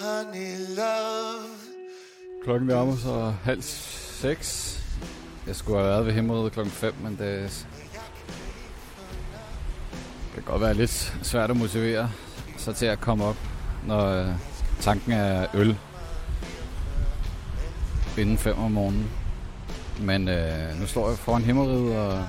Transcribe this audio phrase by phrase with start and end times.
[0.00, 1.56] honey love.
[2.44, 4.78] Klokken nærmer sig halv seks.
[5.46, 7.66] Jeg skulle have været ved himmeriget klokken 5, men det
[10.34, 12.10] kan godt være lidt svært at motivere
[12.56, 13.36] sig til at komme op,
[13.86, 14.28] når øh,
[14.80, 15.78] tanken er øl
[18.18, 19.10] inden 5 om morgenen.
[20.00, 22.24] Men øh, nu står jeg foran himmeriget, og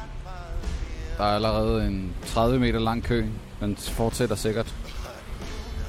[1.18, 3.26] der er allerede en 30 meter lang kø.
[3.60, 4.76] Den fortsætter sikkert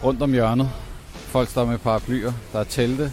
[0.04, 0.70] rundt om hjørnet.
[1.12, 3.12] Folk står med paraplyer, der er telte,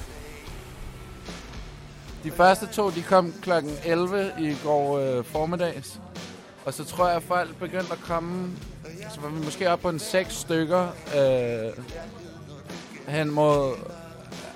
[2.23, 3.51] De første to, de kom kl.
[3.85, 5.99] 11 i går øh, formiddags.
[6.65, 8.49] Og så tror jeg, at folk begyndte at komme,
[9.13, 11.83] så var vi måske op på en seks stykker øh,
[13.07, 13.73] hen mod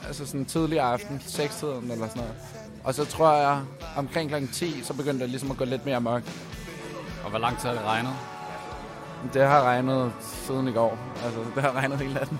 [0.08, 2.34] altså sådan tidlig aften, sekstiden eller sådan noget.
[2.84, 3.62] Og så tror jeg,
[3.96, 4.48] omkring kl.
[4.54, 6.32] 10, så begyndte det ligesom at gå lidt mere mørkt.
[7.26, 8.14] Og hvor lang tid har det regnet?
[9.34, 10.98] Det har regnet siden i går.
[11.24, 12.40] Altså, det har regnet hele natten.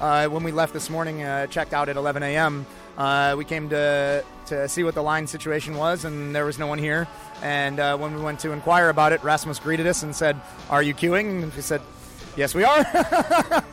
[0.00, 2.66] Uh, when we left this morning, uh, checked out at 11 a.m.
[2.98, 6.66] Uh, we came to to see what the line situation was, and there was no
[6.66, 7.06] one here.
[7.42, 10.36] And uh, when we went to inquire about it, Rasmus greeted us and said,
[10.70, 11.80] "Are you queuing?" And we said,
[12.36, 12.84] "Yes, we are."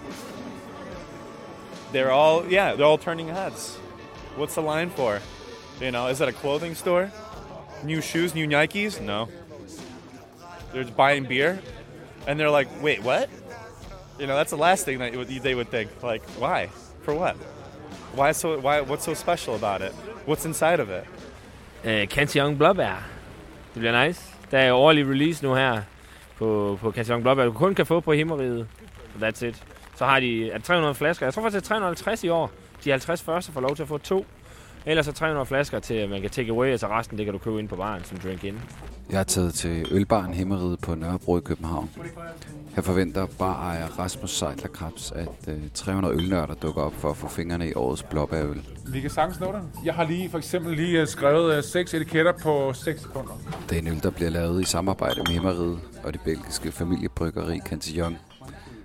[1.92, 3.76] they're all yeah they're all turning heads
[4.36, 5.20] what's the line for
[5.82, 7.12] you know is it a clothing store
[7.84, 9.28] new shoes new nikes no
[10.74, 11.58] they're buying beer
[12.28, 13.30] and they're like wait what
[14.20, 16.70] you know that's the last thing that would- they would think like why
[17.04, 17.36] for what
[18.16, 19.94] why so why what's so special about it
[20.28, 21.04] what's inside of it
[21.86, 23.04] Uh, Cantillon Blåbær.
[23.74, 24.22] Det bliver nice.
[24.52, 25.82] Der er årlig release nu her
[26.38, 27.46] på, på Cantillon Blåbær.
[27.46, 28.68] Du kun kan få på himmeriget.
[29.22, 29.64] That's it.
[29.96, 31.26] Så har de er 300 flasker.
[31.26, 32.52] Jeg tror faktisk, det er 350 i år.
[32.84, 34.26] De 50 første får lov til at få to.
[34.86, 37.34] Ellers er 300 flasker til, at man kan take away, og så resten det kan
[37.34, 38.62] du købe ind på baren som drink in.
[39.12, 41.90] Jeg er taget til Ølbaren Himmeriget på Nørrebro i København.
[42.76, 47.28] Her forventer barejer Rasmus Seidler Krabs, at øh, 300 ølnørder dukker op for at få
[47.28, 48.62] fingrene i årets blåbærøl.
[48.88, 49.62] Vi kan sagtens nå det.
[49.86, 53.32] Jeg har lige for eksempel lige øh, skrevet øh, seks etiketter på 6 sekunder.
[53.70, 57.60] Det er en øl, der bliver lavet i samarbejde med Himmeriget og det belgiske familiebryggeri
[57.60, 58.18] Cantillon.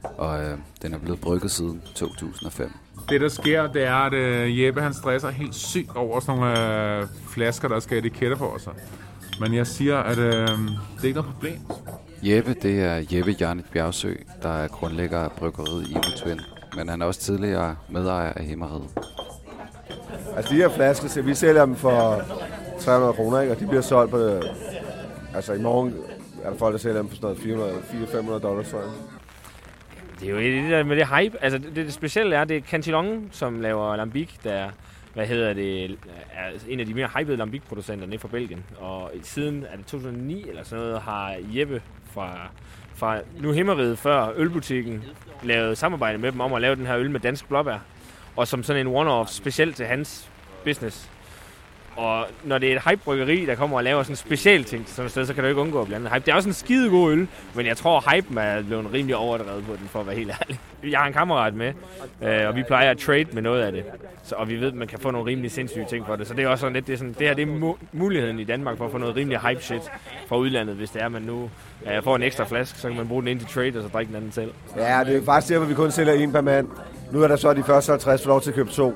[0.02, 2.72] Og øh, den er blevet brygget siden 2005.
[3.08, 7.00] Det, der sker, det er, at øh, Jeppe han stresser helt sygt over sådan nogle
[7.00, 8.72] øh, flasker, der skal etiketter på sig.
[9.40, 10.48] Men jeg siger, at øh, det
[11.02, 11.58] er ikke noget problem.
[12.22, 16.40] Jeppe, det er Jeppe Jarnit Bjergsø, der er grundlægger af bryggeriet Evil Twin.
[16.76, 18.88] Men han er også tidligere medejer af Himmeriget.
[20.36, 22.22] Altså de her flasker, så vi sælger dem for
[22.80, 23.52] 300 kroner, ikke?
[23.54, 24.42] og de bliver solgt på, øh,
[25.34, 25.94] altså i morgen
[26.44, 28.88] er der folk, der sælger dem for sådan noget 400-500 dollars, tror jeg.
[30.20, 31.44] Det er jo det der med det hype.
[31.44, 34.68] Altså, det, det specielle er, det er Cantillon, som laver lambic, der
[35.14, 35.98] hvad hedder det,
[36.32, 38.64] er altså, en af de mere hypede lambikproducenter nede fra Belgien.
[38.78, 41.82] Og siden er det 2009 eller sådan noget, har Jeppe
[42.12, 42.50] fra,
[42.94, 45.04] fra nu Himmeriget før Ølbutikken
[45.42, 47.78] lavet samarbejde med dem om at lave den her øl med dansk blåbær.
[48.36, 50.30] Og som sådan en one-off specielt til hans
[50.64, 51.10] business.
[51.96, 54.94] Og når det er et hype-bryggeri, der kommer og laver sådan en speciel ting til
[54.94, 56.22] sådan et sted, så kan du ikke undgå at blande hype.
[56.26, 59.64] Det er også en skide god øl, men jeg tror, hypen er blevet rimelig overdrevet
[59.64, 60.58] på den, for at være helt ærlig.
[60.90, 61.72] Jeg har en kammerat med,
[62.22, 63.84] øh, og vi plejer at trade med noget af det.
[64.24, 66.26] Så, og vi ved, at man kan få nogle rimelig sindssyge ting for det.
[66.26, 68.38] Så det er også sådan lidt, det, er sådan, det her det er mu- muligheden
[68.40, 69.82] i Danmark for at få noget rimelig hype shit
[70.28, 71.50] fra udlandet, hvis det er, man nu
[71.86, 73.88] øh, får en ekstra flaske, så kan man bruge den ind til trade, og så
[73.88, 74.50] drikke den anden selv.
[74.76, 76.68] Ja, det er faktisk derfor, vi kun sælger en per mand.
[77.12, 78.94] Nu er der så de første 50 for lov til at købe to.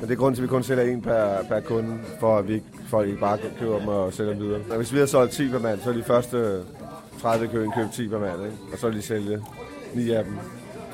[0.00, 2.48] Men det er grunden til, at vi kun sælger en per, per kunde, for at
[2.48, 4.60] vi ikke, folk ikke bare køber dem og sælger dem videre.
[4.70, 6.62] Og hvis vi har solgt 10 per mand, så er de første
[7.20, 8.56] 30 i køen købt 10 per mand, ikke?
[8.72, 9.42] og så vil de sælge
[9.94, 10.34] 9 af dem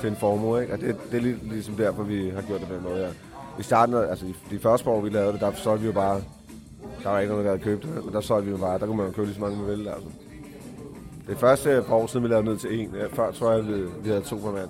[0.01, 0.61] til en formue.
[0.61, 0.73] Ikke?
[0.73, 3.01] Og det, det er lidt ligesom derfor, vi har gjort det på den måde.
[3.01, 3.09] Ja.
[3.59, 6.21] I starten, altså de, første år, vi lavede det, der solgte vi jo bare,
[7.03, 8.85] der var ikke nogen, der havde købt det, men der solgte vi jo bare, der
[8.85, 9.91] kunne man jo købe lige så mange, man ville.
[9.91, 10.09] Altså.
[11.27, 12.95] Det første par år siden, vi lavede ned til en.
[12.95, 14.69] Ja, før tror jeg, vi, vi havde to per mand.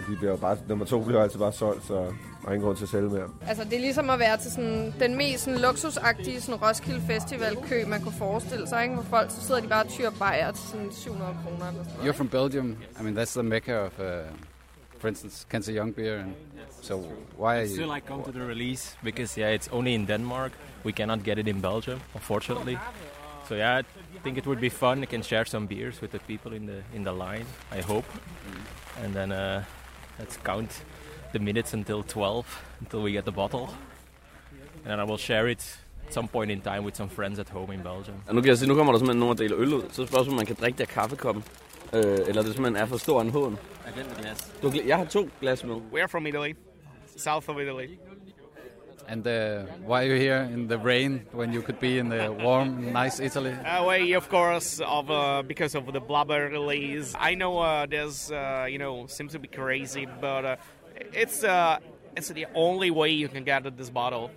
[0.00, 2.76] Men de bliver bare, nummer to bliver altid bare solgt, så der er ingen grund
[2.76, 3.28] til at sælge mere.
[3.46, 7.56] Altså, det er ligesom at være til sådan, den mest sådan, luksusagtige sådan, Roskilde Festival
[7.68, 8.94] kø, man kunne forestille sig, ikke?
[8.94, 12.08] Hvor folk, så sidder de bare og tyrer bajer til sådan 700 kroner eller sådan.
[12.08, 12.76] You're from Belgium.
[13.00, 14.06] I mean, that's the mecca of, uh,
[14.98, 16.18] for instance, Cantillon beer.
[16.18, 16.34] And
[16.82, 16.94] so
[17.38, 17.94] why are I still you?
[17.94, 20.52] like come to the release because yeah, it's only in Denmark.
[20.84, 22.78] We cannot get it in Belgium, unfortunately.
[23.48, 25.02] So yeah, I think it would be fun.
[25.02, 27.46] I can share some beers with the people in the in the line.
[27.78, 28.04] I hope,
[29.04, 29.64] and then uh,
[30.20, 30.84] let's count
[31.32, 32.44] the minutes until 12
[32.80, 33.68] until we get the bottle,
[34.84, 37.48] and then I will share it at some point in time with some friends at
[37.48, 38.16] home in Belgium.
[38.26, 39.82] Og nu kan jeg sige, nu kommer der simpelthen nogen, der deler øl ud.
[39.88, 41.44] Så spørgsmålet, om man kan drikke det af kaffekoppen.
[41.92, 43.52] Øh, eller det simpelthen er for stor en hån.
[43.86, 44.52] I get the glass.
[44.62, 45.76] Du, jeg har to glas med.
[45.92, 46.54] We're from Italy,
[47.16, 47.88] south of Italy.
[49.10, 52.30] And uh, why are you here in the rain when you could be in the
[52.30, 53.50] warm, nice Italy?
[53.50, 57.12] Uh, well, of course, of uh, because of the blubber release.
[57.18, 60.56] I know uh, there's, uh, you know, seems to be crazy, but uh,
[61.12, 61.80] it's uh,
[62.16, 64.30] it's the only way you can get this bottle.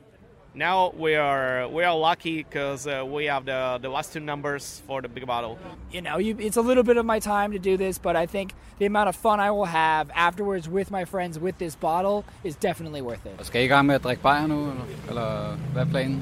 [0.56, 4.84] Now we are we are lucky because uh, we have the the last two numbers
[4.88, 5.58] for the big bottle.
[5.92, 8.26] you know, you, it's a little bit of my time to do this, but I
[8.28, 12.24] think the amount of fun I will have afterwards with my friends with this bottle
[12.44, 13.46] is definitely worth it.
[13.46, 16.22] Skal I i gang med at drikke bajer nu, eller, eller hvad er planen?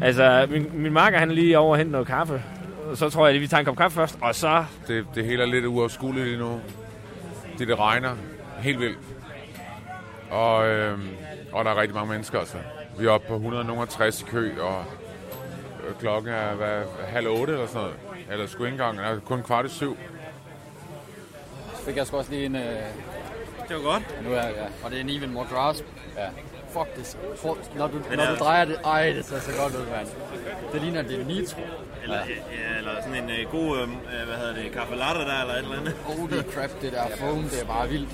[0.00, 2.42] Altså, min, min marker han er lige over og hente noget kaffe.
[2.94, 4.64] Så tror jeg, at vi tager en kop kaffe først, og så...
[4.88, 6.60] Det, det hele er lidt uafskueligt lige nu.
[7.58, 8.16] Det, det regner
[8.58, 8.98] helt vildt.
[10.30, 11.08] Og, øhm,
[11.52, 12.56] og der er rigtig mange mennesker, altså.
[12.98, 14.84] Vi er oppe på 160 i kø, og
[15.88, 17.96] øh, klokken er hvad, halv otte eller sådan noget.
[18.30, 19.96] Eller sgu ikke engang, er kun kvart i syv.
[21.76, 22.56] Så fik jeg sgu også lige en...
[22.56, 22.62] Øh...
[23.68, 24.24] Det var godt.
[24.24, 24.84] Nu er jeg, ja.
[24.84, 25.84] Og det er en even more grasp.
[26.16, 26.28] Ja.
[26.72, 27.16] Fuck det.
[27.36, 30.08] For, når du, når du drejer det, ej, det ser så godt ud, mand.
[30.72, 31.60] Det ligner, det er nitro.
[32.02, 35.40] Eller, ja, eller sådan en øh, god, øh, øh, hvad hedder det, kaffe latte der,
[35.40, 35.94] eller et eller andet.
[36.04, 38.08] Holy crap, det der foam, det er bare vildt.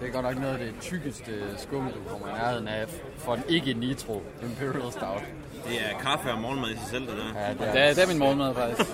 [0.00, 2.86] Det er godt nok noget af det tykkeste skum, du kommer i nærheden af
[3.18, 5.22] for en ikke nitro Imperial Stout.
[5.68, 7.40] Det er kaffe og morgenmad i sig selv, det der.
[7.40, 8.90] Ja, det er, det er min morgenmad, faktisk.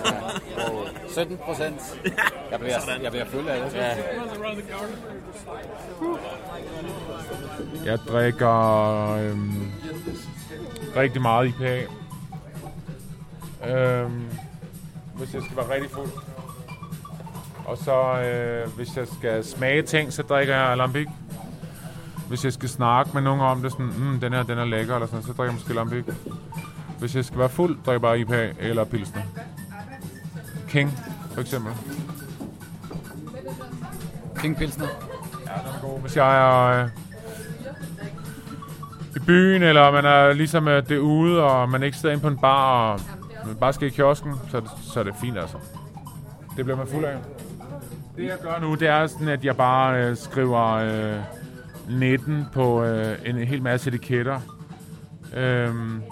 [0.57, 0.69] Ja.
[0.69, 1.81] Og 17 procent.
[2.51, 3.03] Jeg bliver, Sådan.
[3.03, 3.77] jeg bliver fuld af det.
[3.77, 3.95] Ja.
[7.85, 9.71] Jeg drikker øhm,
[10.95, 11.81] rigtig meget IPA.
[13.67, 14.29] Øhm,
[15.15, 16.09] hvis jeg skal være rigtig fuld.
[17.65, 21.07] Og så, øh, hvis jeg skal smage ting, så drikker jeg Lambic.
[22.27, 24.95] Hvis jeg skal snakke med nogen om det, sådan, mm, den her, den er lækker,
[24.95, 26.05] eller sådan, så drikker jeg måske Lambic.
[26.99, 29.21] Hvis jeg skal være fuld, drikker jeg bare IPA eller Pilsner.
[30.69, 30.99] King,
[31.33, 31.73] for eksempel.
[34.39, 34.87] King Pilsner.
[35.45, 36.01] Ja, den er god.
[36.01, 36.89] Hvis jeg er øh,
[39.15, 42.21] i byen, eller man er ligesom øh, det er ude, og man ikke sidder inde
[42.21, 42.99] på en bar, og
[43.45, 44.61] man bare skal i kiosken, så
[44.93, 45.57] så er det fint altså.
[46.57, 47.17] Det bliver man fuld af.
[48.17, 51.19] Det jeg gør nu, det er sådan, at jeg bare øh, skriver øh,
[51.99, 54.39] 19 på øh, en hel masse etiketter.
[55.35, 56.03] Øhm,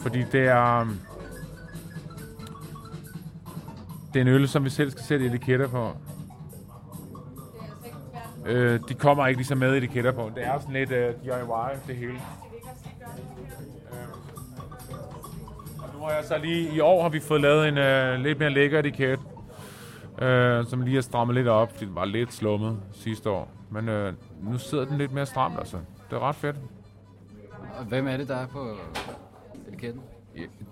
[0.00, 0.86] fordi det er...
[4.12, 5.96] Det er en øl, som vi selv skal sætte etiketter på.
[8.46, 10.30] Øh, de kommer ikke ligesom med etiketter på.
[10.34, 11.30] Det er sådan lidt øh, DIY,
[11.86, 12.12] det hele.
[12.12, 12.18] Øh,
[15.78, 16.74] og nu har jeg så lige...
[16.74, 19.18] I år har vi fået lavet en øh, lidt mere lækker etiket.
[20.20, 23.48] Øh, som lige er strammet lidt op, fordi den var lidt slummet sidste år.
[23.70, 24.12] Men øh,
[24.42, 25.76] nu sidder den lidt mere stramt, altså.
[26.10, 26.56] Det er ret fedt.
[27.78, 28.76] Og hvem er det, der er på
[29.68, 30.02] etiketten?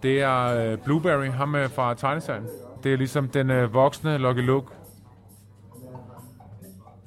[0.03, 2.47] Det er øh, Blueberry, ham øh, fra tegneserien.
[2.85, 4.67] Det er ligesom den øh, voksne Lucky Luke.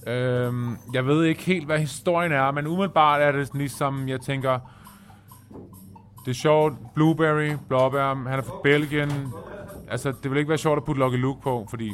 [0.08, 4.60] Øhm, jeg ved ikke helt, hvad historien er, men umiddelbart er det ligesom, jeg tænker,
[6.26, 9.12] det er sjovt, Blueberry, Blåbær, han er fra Belgien.
[9.90, 11.94] Altså, det vil ikke være sjovt at putte Lucky Luke på, fordi,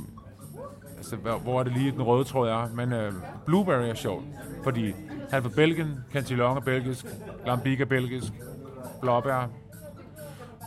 [1.14, 2.70] altså, hvor, er det lige, den røde er.
[2.76, 3.14] Men øh,
[3.46, 4.22] Blueberry er
[4.64, 4.86] fordi
[5.30, 7.06] han er fra Belgien, Cantillon er belgisk,
[7.46, 8.34] Lambic er belgisk,
[9.02, 9.50] Blåbær.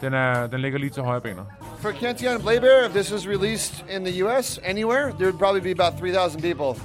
[0.01, 1.45] Den, er, den ligger lige til højre benet.
[1.79, 4.61] For Cantillon and Blaebeer, if this was released in the U.S.
[4.65, 6.81] anywhere, there would probably be about 3,000 people.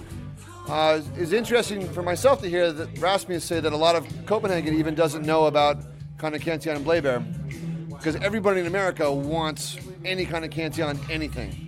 [0.68, 4.74] Uh, it's interesting for myself to hear that Rasmus say that a lot of Copenhagen
[4.74, 5.78] even doesn't know about
[6.18, 7.24] kind of Cantillon and Blaebeer
[7.90, 11.65] because everybody in America wants any kind of Cantillon anything.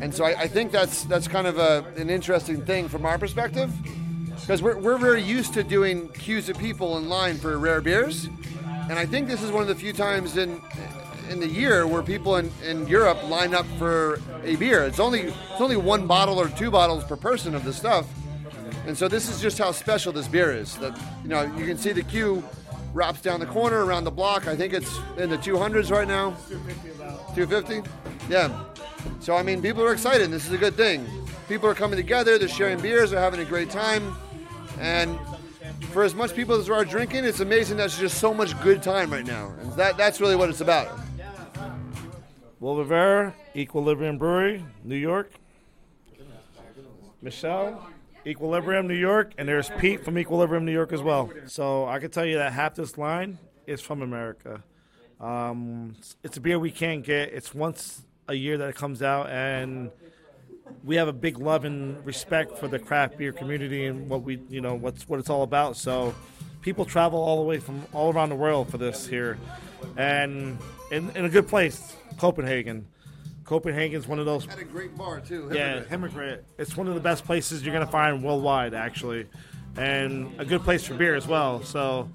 [0.00, 3.18] And so I, I think that's that's kind of a, an interesting thing from our
[3.18, 3.72] perspective
[4.40, 8.28] because we're, we're very used to doing queues of people in line for rare beers.
[8.88, 10.60] And I think this is one of the few times in
[11.28, 14.84] in the year where people in, in Europe line up for a beer.
[14.84, 18.06] It's only it's only one bottle or two bottles per person of the stuff.
[18.86, 20.76] And so this is just how special this beer is.
[20.76, 22.42] That you know, you can see the queue
[22.94, 24.46] wraps down the corner around the block.
[24.46, 26.36] I think it's in the 200s right now.
[27.34, 27.88] 250?
[28.28, 28.64] Yeah.
[29.20, 30.30] So I mean, people are excited.
[30.30, 31.06] This is a good thing.
[31.48, 32.38] People are coming together.
[32.38, 33.10] They're sharing beers.
[33.10, 34.14] They're having a great time.
[34.80, 35.18] And
[35.92, 39.10] for as much people as are drinking, it's amazing that's just so much good time
[39.10, 39.52] right now.
[39.60, 40.98] And that that's really what it's about.
[42.60, 45.30] Will Rivera, Equilibrium Brewery, New York.
[47.20, 47.88] Michelle,
[48.26, 51.30] Equilibrium, New York, and there's Pete from Equilibrium, New York as well.
[51.46, 54.62] So I can tell you that half this line is from America.
[55.20, 57.32] Um, it's a beer we can't get.
[57.32, 59.90] It's once a year that it comes out, and
[60.84, 64.40] we have a big love and respect for the craft beer community and what we,
[64.48, 65.76] you know, what's what it's all about.
[65.76, 66.14] So
[66.60, 69.38] people travel all the way from all around the world for this here,
[69.96, 70.58] and
[70.90, 72.86] in, in a good place, Copenhagen.
[73.44, 74.46] Copenhagen's one of those.
[74.46, 75.50] At a great bar too.
[75.52, 76.42] Yeah, Himmigrant.
[76.58, 79.26] It's one of the best places you're gonna find worldwide, actually,
[79.76, 81.62] and a good place for beer as well.
[81.62, 82.10] So,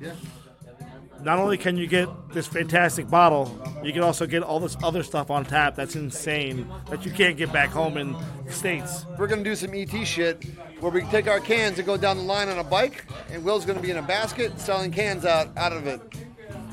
[1.24, 5.04] not only can you get this fantastic bottle, you can also get all this other
[5.04, 8.16] stuff on tap that's insane that you can't get back home in
[8.46, 9.06] the states.
[9.18, 10.44] We're gonna do some ET shit
[10.82, 13.66] where we take our cans and go down the line on a bike, and Will's
[13.66, 16.02] gonna be in a basket selling cans out out of it.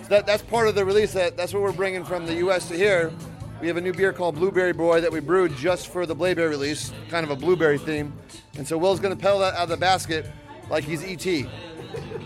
[0.02, 1.12] So that, that's part of the release.
[1.12, 2.68] That that's what we're bringing from the U.S.
[2.68, 3.12] to here.
[3.60, 6.48] We have a new beer called Blueberry Boy that we brewed just for the Blayberry
[6.48, 8.12] release, kind of a blueberry theme.
[8.56, 10.26] And so Will's gonna pedal that out of the basket
[10.70, 11.46] like he's ET.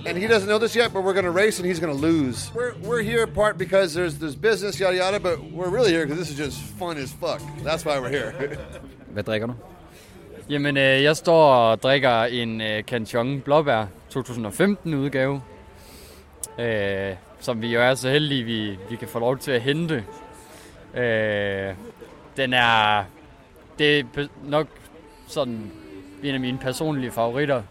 [0.06, 2.02] And he doesn't know this yet, but we're going to race and he's going to
[2.08, 2.52] lose.
[2.54, 6.18] We're, we're here part because there's there's business, yada yada, but we're really here because
[6.18, 7.40] this is just fun as fuck.
[7.62, 8.32] That's why we're here.
[9.14, 9.54] Hvad drikker du?
[10.50, 15.42] Jamen, øh, jeg står og drikker en øh, Canchong Blåbær 2015 udgave,
[16.58, 20.04] øh, som vi jo er så heldige, vi, vi kan få lov til at hente.
[20.94, 21.74] Øh,
[22.36, 23.04] den er,
[23.78, 24.66] det er nok
[25.28, 25.72] sådan
[26.22, 27.62] en af mine personlige favoritter.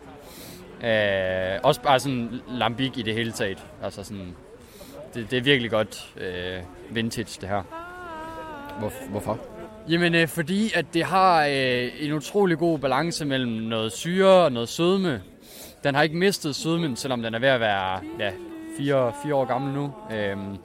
[0.84, 3.66] Øh, også bare sådan Lambic i det hele taget.
[3.84, 4.36] Altså sådan,
[5.14, 6.60] det, det er virkelig godt øh,
[6.90, 7.62] vintage, det her.
[8.80, 9.40] Hvor, hvorfor?
[9.90, 14.52] Jamen, øh, fordi at det har øh, en utrolig god balance mellem noget syre og
[14.52, 15.22] noget sødme.
[15.84, 18.32] Den har ikke mistet sødmen, selvom den er ved at være ja,
[18.78, 19.94] fire, fire år gammel nu.
[20.12, 20.58] Øhm,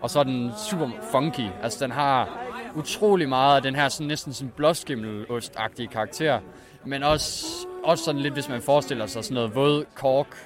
[0.00, 1.48] og så er den super funky.
[1.62, 2.44] Altså, den har
[2.76, 6.40] utrolig meget af den her sådan, næsten sådan blåskimmelost-agtige karakter.
[6.84, 7.46] Men også,
[7.84, 10.36] også sådan lidt, hvis man forestiller sig sådan noget våd kork.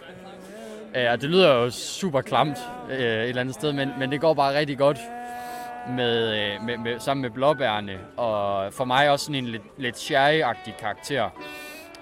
[0.97, 2.59] Øh, og det lyder jo super klamt
[2.91, 4.99] øh, et eller andet sted, men, men det går bare rigtig godt
[5.89, 9.97] med, øh, med, med, sammen med blåbærne, og for mig også sådan en lidt, lidt
[9.97, 11.29] sherry-agtig karakter.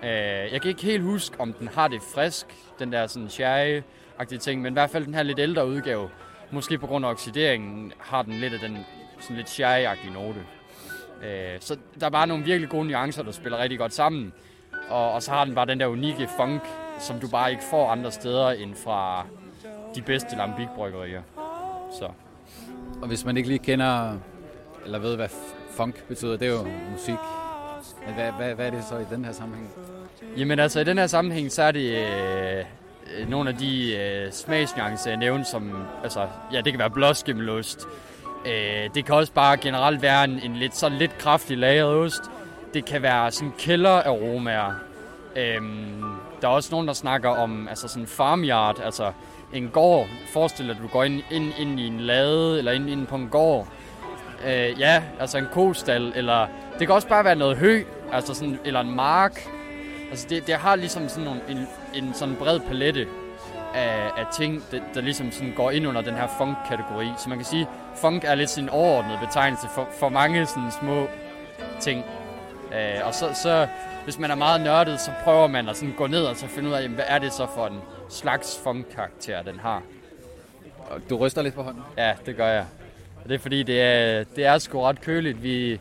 [0.02, 2.46] Øh, jeg kan ikke helt huske, om den har det frisk,
[2.78, 6.08] den der sådan sherry-agtige ting, men i hvert fald den her lidt ældre udgave,
[6.50, 8.78] måske på grund af oxideringen, har den lidt af den
[9.20, 10.40] sådan lidt sherry-agtige note.
[11.24, 14.32] Øh, så der er bare nogle virkelig gode nuancer, der spiller rigtig godt sammen.
[14.88, 16.62] Og, og så har den bare den der unikke funk,
[16.98, 19.26] som du bare ikke får andre steder end fra
[19.94, 21.22] de bedste Lambic-bryggerier.
[21.98, 22.08] Så.
[23.02, 24.18] Og hvis man ikke lige kender,
[24.84, 25.28] eller ved, hvad
[25.70, 27.18] funk betyder, det er jo musik.
[28.06, 29.70] Men hvad, hvad, hvad er det så i den her sammenhæng?
[30.36, 32.64] Jamen altså, i den her sammenhæng, så er det øh,
[33.18, 37.86] øh, nogle af de øh, smagsnuancer, jeg nævnte, som, altså, ja, det kan være blåskimmelost.
[38.46, 42.22] Øh, det kan også bare generelt være en, en lidt, sådan lidt kraftig lagret ost.
[42.76, 44.72] Det kan være sådan kælderaromaer.
[45.36, 46.04] Øhm,
[46.42, 49.12] der er også nogen, der snakker om altså sådan farmyard, altså
[49.52, 50.08] en gård.
[50.32, 53.16] Forestil dig, at du går ind, ind, ind i en lade, eller ind, ind på
[53.16, 53.68] en gård.
[54.46, 56.46] Øh, ja, altså en kostal, eller
[56.78, 59.48] det kan også bare være noget hø, altså sådan, eller en mark.
[60.10, 63.06] Altså det, det har ligesom sådan nogle, en, en sådan bred palette
[63.74, 67.06] af, af ting, der, der ligesom sådan går ind under den her funk-kategori.
[67.18, 71.06] Så man kan sige, funk er lidt sin overordnede betegnelse for, for mange sådan små
[71.80, 72.04] ting.
[72.72, 73.66] Øh, og så, så,
[74.04, 76.68] hvis man er meget nørdet, så prøver man at sådan gå ned og så finde
[76.68, 79.82] ud af, jamen, hvad er det så for en slags funk-karakter, den har.
[80.90, 81.82] Og du ryster lidt på hånden?
[81.96, 82.64] Ja, det gør jeg.
[83.22, 85.42] Og det er fordi, det er, det er sgu ret køligt.
[85.42, 85.80] Vi,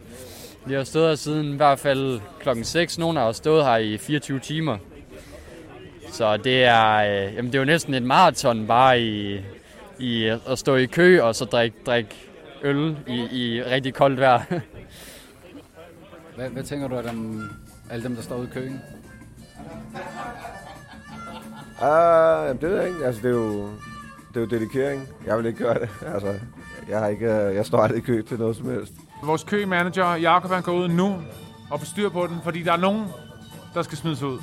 [0.66, 2.98] vi har stået her siden i hvert fald klokken 6.
[2.98, 4.78] Nogle har stået her i 24 timer.
[6.12, 9.42] Så det er, øh, jamen det er jo næsten et maraton bare i,
[10.00, 12.16] i at stå i kø og så drikke, drikke
[12.62, 14.42] øl i, i rigtig koldt vejr.
[16.36, 17.50] Hvad, hvad tænker du om
[17.90, 18.82] alle dem, der står ude i køen?
[21.82, 23.06] Ah, jamen, det ved jeg ikke.
[23.06, 23.70] Altså, det er jo,
[24.30, 25.08] det er jo dedikering.
[25.26, 25.90] Jeg vil ikke gøre det.
[26.14, 26.40] Altså,
[26.90, 28.94] jeg, har ikke, øh, jeg står aldrig i kø til noget som helst.
[29.24, 31.16] Vores kømanager, Jakob, han går ud nu
[31.72, 33.06] og får styr på den, fordi der er nogen,
[33.74, 34.40] der skal smides ud.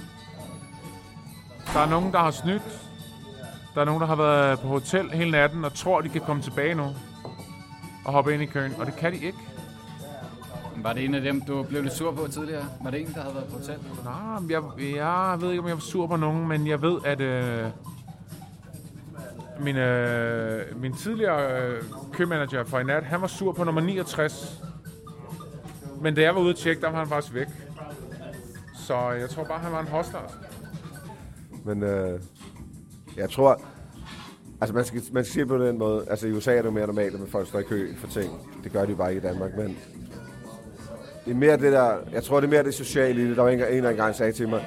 [1.74, 2.62] Der er nogen, der har snydt.
[3.74, 6.42] Der er nogen, der har været på hotel hele natten og tror, de kan komme
[6.42, 6.84] tilbage nu
[8.04, 9.38] og hoppe ind i køen, og det kan de ikke.
[10.76, 12.64] Var det en af dem, du blev lidt sur på tidligere?
[12.82, 13.78] Var det en, der havde været på hotel?
[14.04, 17.20] Nej, jeg, jeg ved ikke, om jeg var sur på nogen, men jeg ved, at
[17.20, 17.64] øh,
[19.60, 24.62] min, øh, min tidligere øh, købmanager for i nat, han var sur på nummer 69.
[26.00, 27.48] Men da jeg var ude at tjekke, der var han faktisk væk.
[28.74, 30.20] Så jeg tror bare, han var en hostler.
[31.64, 32.20] Men øh,
[33.16, 33.60] jeg tror...
[34.60, 36.04] Altså, man skal, man skal sige på den måde.
[36.10, 38.30] Altså, i USA er det jo mere normalt, at folk står i kø for ting.
[38.64, 39.78] Det gør de jo bare ikke i Danmark, men...
[41.24, 41.94] Det er mere det der...
[42.12, 43.36] Jeg tror, det er mere det sociale i det.
[43.36, 44.64] Der var en, en engang sagde til mig,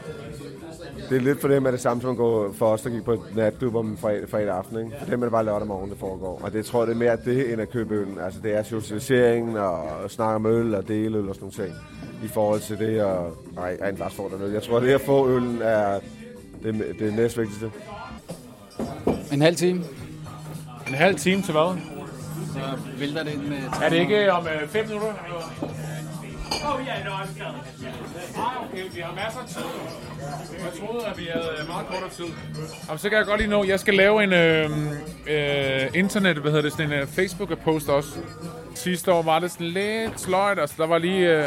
[1.09, 3.03] det er lidt for dem, at det samme som at gå for os, der gik
[3.03, 4.79] på et natklub om fredag, fredag aften.
[4.79, 4.91] Ikke?
[5.00, 6.39] For dem er det bare lørdag morgen, det foregår.
[6.43, 8.07] Og det tror jeg, det er mere det, end at købe øl.
[8.24, 11.81] Altså, det er socialiseringen og snakke om øl og dele øl og sådan nogle ting.
[12.24, 13.17] I forhold til det at...
[13.55, 14.51] Nej, rent faktisk får der øl.
[14.51, 16.00] Jeg tror, det at få øllen er
[16.63, 17.71] det, det næstvigtigste.
[19.33, 19.83] En halv time.
[20.88, 21.77] En halv time til hvad?
[22.53, 22.59] Så
[23.00, 23.57] vælter det ind med...
[23.83, 25.13] Er det ikke om 5 øh, minutter?
[26.51, 29.61] Oh yeah, no, I'm telling Ah, okay, vi har masser af tid.
[30.63, 32.25] Jeg troede, at vi havde øh, meget kortere tid.
[32.89, 34.69] Og så kan jeg godt lige nå, jeg skal lave en øh,
[35.27, 38.09] øh, internet, hvad hedder det, sådan en uh, Facebook-post også.
[38.75, 41.43] Sidste år var det sådan lidt sløjt, altså der var lige øh,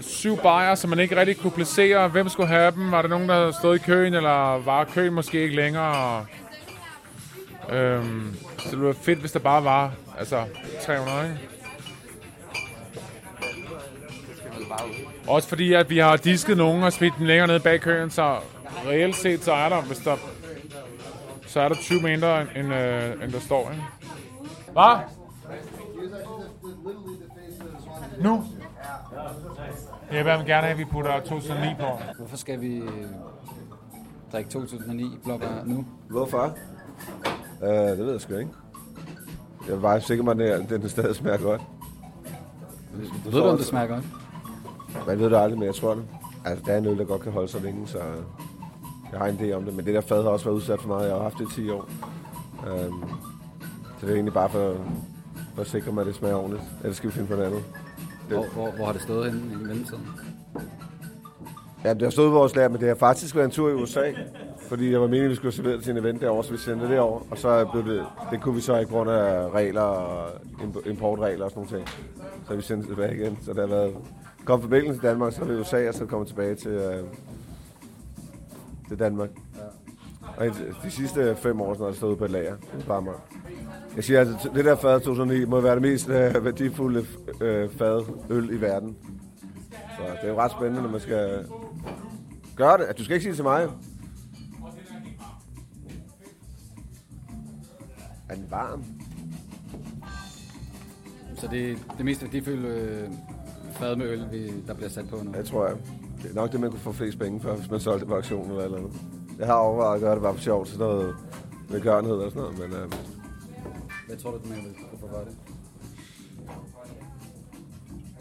[0.00, 2.08] syv bajer, som man ikke rigtig kunne placere.
[2.08, 2.90] Hvem skulle have dem?
[2.90, 6.26] Var der nogen, der stod i køen, eller var køen måske ikke længere?
[7.72, 10.44] Øhm, så det ville være fedt, hvis der bare var altså
[10.86, 11.55] 300, ikke?
[15.28, 18.38] Også fordi, at vi har disket nogen og smidt dem længere ned bag køen, så
[18.86, 20.16] reelt set, så er der, hvis der,
[21.46, 23.82] så er der 20 mindre, end, øh, end der står, ikke?
[24.72, 24.96] Hvad?
[28.20, 28.44] Nu?
[30.12, 31.86] Jeg vil gerne have, at vi putter 2009 på.
[32.18, 32.88] Hvorfor skal vi øh,
[34.32, 35.86] drikke 2009 blokker nu?
[36.10, 36.56] Hvorfor?
[37.62, 38.50] Uh, det ved jeg sgu ikke.
[39.66, 41.60] Jeg er bare sikker på, at den, den stadig smager godt.
[43.24, 44.04] Ved du, om det smager godt?
[45.06, 46.04] Man ved det aldrig, men jeg tror det.
[46.44, 47.98] Altså, der er en øl, der godt kan holde sig længe, så
[49.12, 49.74] jeg har en idé om det.
[49.74, 51.06] Men det der fad har også været udsat for meget.
[51.06, 51.88] Jeg har haft det i 10 år.
[52.62, 53.10] Um,
[54.00, 54.76] så det er egentlig bare for,
[55.54, 56.62] for at sikre mig, at det smager ordentligt.
[56.82, 57.64] Ellers skal vi finde på noget andet.
[58.28, 60.06] Hvor, hvor, hvor har det stået henne i mellemtiden?
[61.84, 63.72] Ja, det har stået på vores lær, men det har faktisk været en tur i
[63.72, 64.12] USA.
[64.68, 66.58] Fordi jeg var meningen, at vi skulle servere det til en event derovre, så vi
[66.58, 67.22] sendte det derovre.
[67.30, 70.28] Og så blev det, det kunne vi så ikke grund af regler og
[70.86, 71.88] importregler og sådan nogle ting.
[72.48, 73.38] Så vi sendte det tilbage igen.
[73.42, 73.94] Så det har været
[74.46, 76.70] kom fra Belgien til Danmark, så er vi i USA, og så kommer tilbage til,
[76.70, 77.04] øh,
[78.88, 79.30] til Danmark.
[79.56, 80.46] Ja.
[80.46, 82.56] Og de sidste fem år, så har det stået på et lager.
[82.86, 83.14] Bare mig.
[83.96, 87.06] Jeg siger altså, det der fad 2009 må være det mest øh, værdifulde
[87.40, 88.96] øh, fad øl i verden.
[89.70, 91.46] Så det er jo ret spændende, når man skal
[92.56, 92.98] gøre det.
[92.98, 93.68] Du skal ikke sige det til mig.
[98.28, 98.84] Er den varm?
[101.36, 103.10] Så det er det mest værdifulde øh,
[103.76, 105.32] fad med øl, vi, der bliver sat på nu?
[105.32, 105.76] Det tror jeg.
[106.22, 108.14] Det er nok det, man kunne få flest penge for, hvis man solgte det på
[108.14, 108.92] auktion eller eller andet.
[109.38, 111.14] Jeg har overvejet at gøre det bare for sjovt, så noget
[111.70, 112.78] med gørenhed og sådan noget, men...
[112.78, 112.92] Øh,
[114.06, 115.36] Hvad tror du, man vil kunne få for det?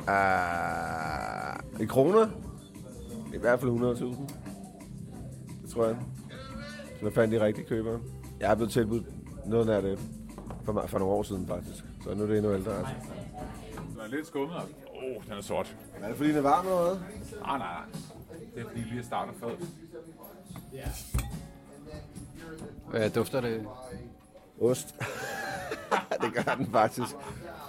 [0.08, 2.28] Uh, I kroner?
[3.34, 4.06] I hvert fald 100.000.
[5.62, 5.98] Det tror jeg.
[7.00, 8.00] Så jeg fandt de rigtige købere.
[8.40, 9.04] Jeg er blevet tilbudt
[9.46, 10.00] noget af det
[10.64, 11.84] for, mig, for nogle år siden faktisk.
[12.04, 12.78] Så nu er det endnu ældre.
[12.78, 12.94] Altså.
[13.76, 14.56] Den er lidt skummet.
[15.06, 15.76] Åh, oh, den er sort.
[16.02, 16.96] Er det fordi, den er varm eller hvad?
[17.42, 17.86] Nej, nej, nej.
[18.56, 19.50] Det er fordi, vi lige starter fad.
[20.74, 20.88] Ja.
[22.90, 23.68] Hvad dufter det?
[24.62, 24.96] Ost.
[26.22, 27.16] det gør den faktisk.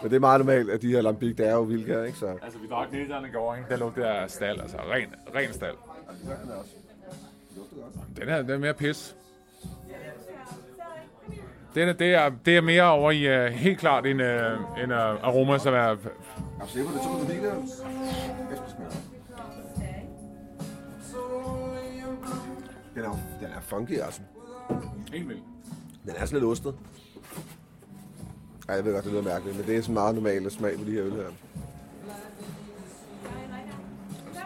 [0.02, 2.18] Men det er meget normalt, at de her lambik, der er jo vildkær, ikke?
[2.18, 2.38] Så...
[2.42, 3.68] Altså, vi drak ned i går, ikke?
[3.68, 5.76] Der lugter af stald, altså ren, ren stald.
[8.16, 9.16] Den her, den er mere pis.
[11.74, 14.90] Det er, det er, det er mere over i uh, helt klart en, uh, en
[14.90, 15.96] uh, aroma, som er...
[16.58, 17.54] Jeg på det, så på det der.
[22.94, 24.20] Den er, den er funky, altså.
[25.12, 25.42] Helt vildt.
[26.04, 26.74] Den er sådan lidt ostet.
[28.68, 30.84] Ej, jeg ved godt, det lyder mærkeligt, men det er sådan meget normalt smag på
[30.84, 31.28] de her øl her.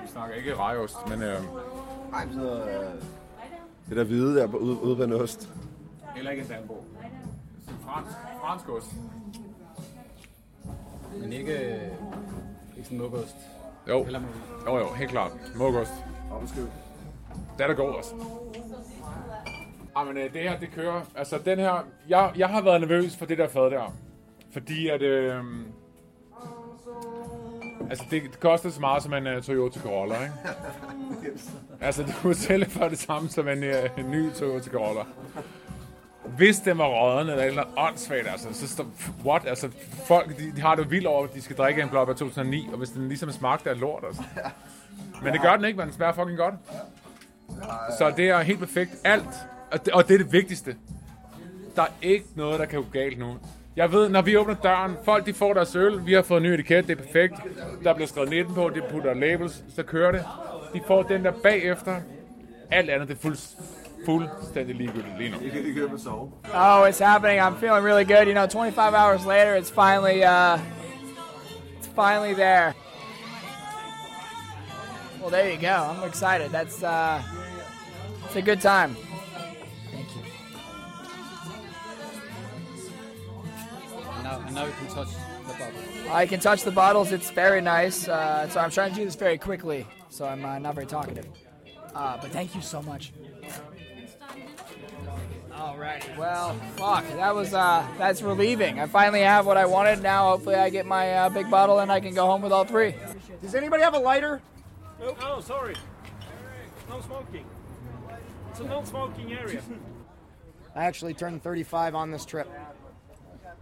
[0.03, 1.23] Vi snakker ikke rejost, men...
[1.23, 1.40] Øh...
[2.14, 2.64] Ej, men så...
[2.64, 3.03] Øh,
[3.88, 5.49] det der hvide der ude, ude ved en ost.
[6.14, 6.85] Heller ikke en Danbo.
[7.85, 8.90] Fransk, fransk ost.
[11.18, 11.81] Men ikke,
[12.77, 13.37] ikke sådan mukost?
[13.88, 14.07] Jo.
[14.66, 15.33] jo, jo, helt klart.
[15.57, 15.92] Mukost.
[17.59, 18.14] Det er da god også.
[19.96, 21.03] Ah, men øh, det her, det kører.
[21.14, 21.87] Altså, den her...
[22.09, 23.94] Jeg, jeg har været nervøs for det der fad der.
[24.53, 25.03] Fordi at...
[25.03, 25.44] Øh,
[27.90, 30.35] altså, det, det koster så meget som en uh, Toyota Corolla, ikke?
[31.87, 35.01] altså, det kunne sælge for det samme som en, uh, en ny Toyota Corolla.
[36.37, 38.87] Hvis den var råden eller eller åndssvagt, altså, så står,
[39.25, 39.47] what?
[39.47, 39.69] Altså,
[40.07, 42.79] folk, de, de har det vildt over, at de skal drikke en blåbær 2009, og
[42.79, 44.23] hvis den ligesom smagte af lort, altså.
[45.23, 46.55] Men det gør den ikke, men den smager fucking godt.
[47.99, 48.90] Så det er helt perfekt.
[49.05, 49.29] Alt.
[49.71, 50.77] Og det, og det er det vigtigste.
[51.77, 53.37] Der er ikke noget, der kan gå galt nu.
[53.77, 56.43] Jeg ved, når vi åbner døren, folk de får deres øl, vi har fået en
[56.43, 57.35] ny etiket, det er perfekt.
[57.85, 60.25] Der bliver skrevet 19 på, det putter labels, så kører det.
[60.75, 61.97] De får den der bagefter.
[62.71, 65.36] Alt andet, det er fuldstændig fuldstændig ligegyldigt lige nu.
[66.54, 67.40] Oh, it's happening.
[67.40, 68.26] I'm feeling really good.
[68.26, 70.58] You know, 25 hours later, it's finally, uh,
[71.78, 72.74] it's finally there.
[75.20, 75.76] Well, there you go.
[75.90, 76.50] I'm excited.
[76.50, 77.22] That's, uh,
[78.24, 78.96] it's a good time.
[84.14, 85.08] And now, and now you can touch
[85.46, 86.12] the bottle.
[86.12, 87.12] I can touch the bottles.
[87.12, 88.08] It's very nice.
[88.08, 91.26] Uh, so I'm trying to do this very quickly, so I'm uh, not very talkative.
[91.94, 93.12] Uh, but thank you so much.
[95.61, 96.16] Alrighty.
[96.16, 97.07] Well, fuck.
[97.16, 98.81] That was uh, that's relieving.
[98.81, 100.03] I finally have what I wanted.
[100.03, 102.64] Now, hopefully, I get my uh, big bottle and I can go home with all
[102.64, 102.94] three.
[103.42, 104.40] Does anybody have a lighter?
[104.99, 105.18] Nope.
[105.20, 105.75] Oh, sorry.
[106.88, 107.44] No smoking.
[108.51, 109.62] It's a non-smoking area.
[110.75, 112.49] I actually turned 35 on this trip.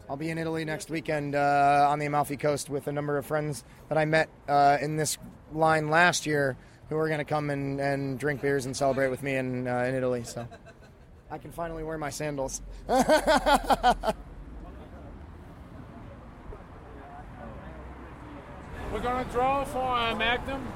[0.08, 3.26] I'll be in Italy next weekend uh, on the Amalfi Coast with a number of
[3.26, 5.18] friends that I met uh, in this
[5.52, 6.56] line last year
[6.90, 9.80] who are going to come and, and drink beers and celebrate with me in, uh,
[9.80, 10.22] in Italy.
[10.24, 10.46] So
[11.30, 12.62] I can finally wear my sandals.
[12.88, 13.04] We're
[19.02, 20.66] gonna draw for a Magnum.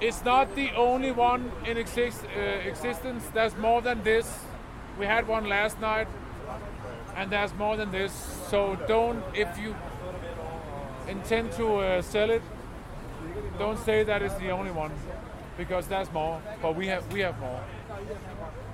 [0.00, 3.24] It's not the only one in exist, uh, existence.
[3.34, 4.32] There's more than this.
[4.96, 6.06] We had one last night,
[7.16, 8.12] and there's more than this.
[8.48, 9.74] So don't, if you
[11.08, 12.42] intend to uh, sell it,
[13.58, 14.92] don't say that it's the only one,
[15.56, 16.40] because there's more.
[16.62, 17.60] But we have we have more.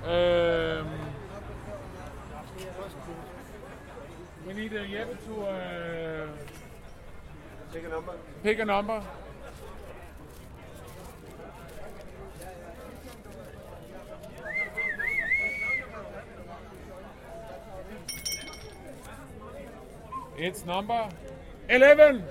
[0.05, 0.87] Um,
[4.47, 6.27] we need a Jeppe to uh,
[7.73, 8.13] Pick a number.
[8.43, 9.03] pick a number.
[20.37, 21.09] It's number
[21.69, 22.25] 11.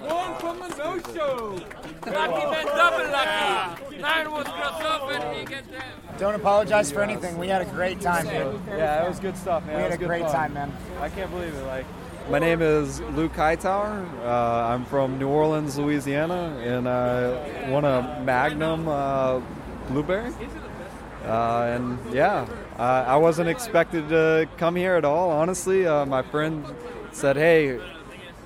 [0.00, 1.01] One from the no-show.
[1.16, 3.98] Lucky man, double lucky.
[3.98, 6.18] Nine was Krasov he gets that.
[6.18, 7.38] Don't apologize for anything.
[7.38, 8.60] We had a great time, dude.
[8.68, 9.76] Yeah, it was good stuff, man.
[9.76, 10.32] We It had was a good great fun.
[10.32, 10.72] time, man.
[11.00, 11.62] I can't believe it.
[11.66, 11.86] Like,
[12.30, 14.06] my name is Luke Hightower.
[14.24, 19.40] Uh, I'm from New Orleans, Louisiana, and I won a Magnum uh,
[19.88, 20.32] Blueberry.
[21.24, 22.46] Uh, and yeah,
[22.78, 25.30] uh, I wasn't expected to come here at all.
[25.30, 26.64] Honestly, uh, my friend
[27.12, 27.78] said, "Hey,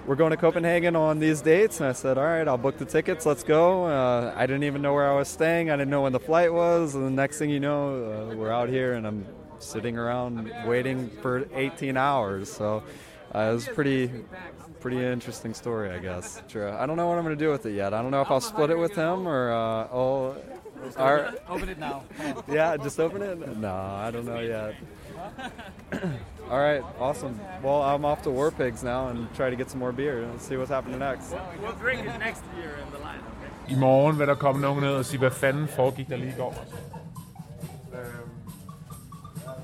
[0.06, 2.84] we're going to Copenhagen on these dates," and I said, "All right, I'll book the
[2.84, 3.26] tickets.
[3.26, 5.70] Let's go." Uh, I didn't even know where I was staying.
[5.70, 8.52] I didn't know when the flight was, and the next thing you know, uh, we're
[8.52, 9.26] out here, and I'm
[9.58, 12.50] sitting around waiting for 18 hours.
[12.50, 12.82] So
[13.34, 14.10] uh, it was pretty,
[14.80, 16.42] pretty interesting story, I guess.
[16.48, 16.70] True.
[16.70, 17.92] I don't know what I'm going to do with it yet.
[17.94, 20.36] I don't know if I'll split it with him or uh, I'll.
[20.84, 21.34] Just open right.
[21.34, 22.02] it- open it now.
[22.48, 23.56] Yeah, just open it.
[23.58, 23.74] No,
[24.06, 24.74] I don't know yet.
[26.50, 27.40] All right, awesome.
[27.62, 30.26] Well, I'm off to War Pigs now and try to get some more beer.
[30.32, 31.34] Let's see what's happening next.
[31.62, 33.20] We'll drink it next year in the line,
[33.66, 33.72] okay?
[33.72, 36.34] I morgen vil der komme nogen ned og sige, hvad fanden foregik der lige i
[36.38, 36.54] går.
[37.92, 38.30] Øhm,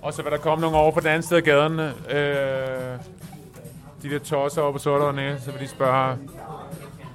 [0.02, 1.80] og så vil der komme nogen over på den anden side af gaden.
[1.80, 2.98] Øh,
[4.02, 6.18] de der tosser over på Sorterne, så vil de spørge,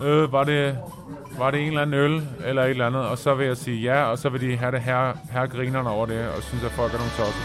[0.02, 0.78] øh, var det,
[1.38, 3.02] var det en eller anden øl, eller et eller andet?
[3.02, 5.90] Og så vil jeg sige ja, og så vil de have det her, her grinerne
[5.90, 7.44] over det, og synes, at folk er nogle tosser.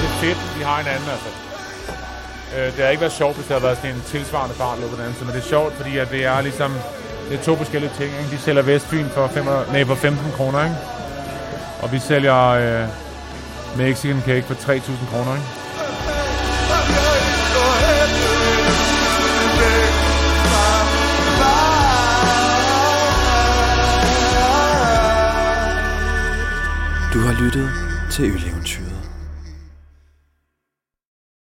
[0.00, 1.30] Det er fedt, vi har en anden, altså.
[2.56, 4.96] Øh, det har ikke været sjovt, hvis det havde været sådan en tilsvarende fart på
[4.96, 6.72] den anden side, men det er sjovt, fordi at det er ligesom,
[7.28, 8.10] det er to forskellige ting.
[8.18, 8.30] Ikke?
[8.30, 10.76] De sælger Vestfyn for, 5, nej, for 15 kroner, ikke?
[11.82, 12.88] og vi sælger øh,
[13.78, 15.34] Mexican cake for 3.000 kroner.
[15.34, 15.59] Ikke?
[27.50, 27.70] Lyttet
[28.10, 28.59] til Øleventyret.